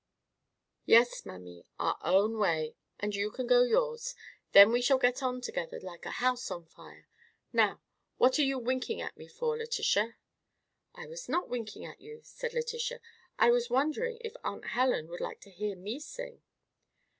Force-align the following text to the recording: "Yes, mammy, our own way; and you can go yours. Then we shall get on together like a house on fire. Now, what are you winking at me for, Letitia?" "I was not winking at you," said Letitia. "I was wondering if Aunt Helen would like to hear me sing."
"Yes, 0.87 1.27
mammy, 1.27 1.63
our 1.77 1.95
own 2.01 2.39
way; 2.39 2.73
and 2.99 3.13
you 3.13 3.29
can 3.29 3.45
go 3.45 3.61
yours. 3.61 4.15
Then 4.51 4.71
we 4.71 4.81
shall 4.81 4.97
get 4.97 5.21
on 5.21 5.41
together 5.41 5.79
like 5.79 6.07
a 6.07 6.17
house 6.17 6.49
on 6.49 6.65
fire. 6.65 7.07
Now, 7.53 7.81
what 8.17 8.39
are 8.39 8.43
you 8.43 8.57
winking 8.57 8.99
at 8.99 9.15
me 9.15 9.27
for, 9.27 9.55
Letitia?" 9.55 10.15
"I 10.95 11.05
was 11.05 11.29
not 11.29 11.49
winking 11.49 11.85
at 11.85 12.01
you," 12.01 12.21
said 12.23 12.51
Letitia. 12.55 12.99
"I 13.37 13.51
was 13.51 13.69
wondering 13.69 14.17
if 14.21 14.33
Aunt 14.43 14.69
Helen 14.69 15.07
would 15.09 15.21
like 15.21 15.39
to 15.41 15.51
hear 15.51 15.75
me 15.75 15.99
sing." 15.99 16.41